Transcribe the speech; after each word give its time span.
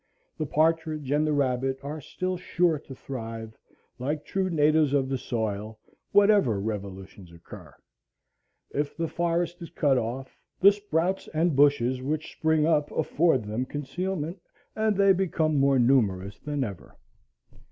The 0.35 0.47
partridge 0.47 1.11
and 1.11 1.27
the 1.27 1.31
rabbit 1.31 1.77
are 1.83 2.01
still 2.01 2.35
sure 2.35 2.79
to 2.79 2.95
thrive, 2.95 3.55
like 3.99 4.25
true 4.25 4.49
natives 4.49 4.93
of 4.95 5.09
the 5.09 5.17
soil, 5.19 5.77
whatever 6.11 6.59
revolutions 6.59 7.31
occur. 7.31 7.71
If 8.71 8.97
the 8.97 9.07
forest 9.07 9.61
is 9.61 9.69
cut 9.69 9.99
off, 9.99 10.35
the 10.59 10.71
sprouts 10.71 11.27
and 11.35 11.55
bushes 11.55 12.01
which 12.01 12.31
spring 12.31 12.65
up 12.65 12.89
afford 12.91 13.43
them 13.43 13.63
concealment, 13.67 14.41
and 14.75 14.97
they 14.97 15.13
become 15.13 15.59
more 15.59 15.77
numerous 15.77 16.39
than 16.39 16.63
ever. 16.63 16.95